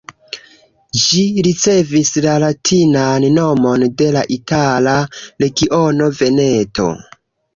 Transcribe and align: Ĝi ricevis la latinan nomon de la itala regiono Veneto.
Ĝi 1.01 1.23
ricevis 1.47 2.09
la 2.25 2.37
latinan 2.43 3.27
nomon 3.35 3.85
de 4.01 4.07
la 4.15 4.25
itala 4.39 4.97
regiono 5.45 6.11
Veneto. 6.23 6.91